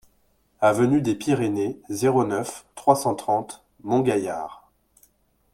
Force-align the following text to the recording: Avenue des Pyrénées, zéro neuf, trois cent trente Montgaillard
Avenue 0.61 0.99
des 0.99 1.13
Pyrénées, 1.13 1.79
zéro 1.89 2.25
neuf, 2.25 2.65
trois 2.73 2.95
cent 2.95 3.13
trente 3.13 3.63
Montgaillard 3.83 4.67